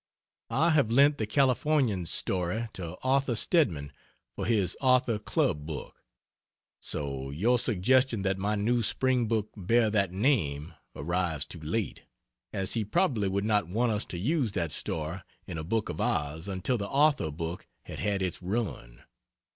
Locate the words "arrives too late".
10.95-12.01